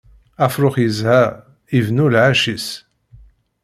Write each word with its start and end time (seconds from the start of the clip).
Afrux 0.45 0.75
yezha, 0.83 1.19
ibennu 1.77 2.07
lɛecc-is. 2.13 2.67